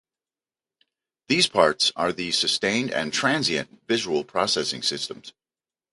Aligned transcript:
These 1.27 1.45
parts 1.45 1.91
are 1.95 2.11
the 2.11 2.31
sustained 2.31 2.89
and 2.91 3.13
transient 3.13 3.83
visual 3.87 4.23
processing 4.23 4.81
systems. 4.81 5.31